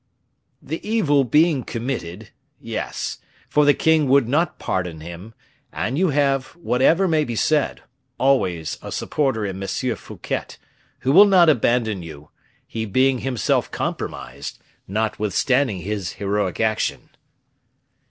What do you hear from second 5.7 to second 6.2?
and you